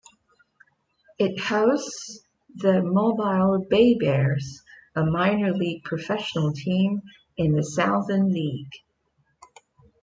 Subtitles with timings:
[1.19, 2.21] It hosts
[2.55, 4.63] the Mobile BayBears,
[4.95, 7.03] a minor-league professional team
[7.37, 8.73] in the Southern League.